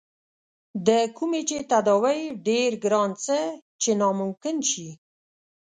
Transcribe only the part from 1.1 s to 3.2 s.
کومې چې تداوے ډېر ګران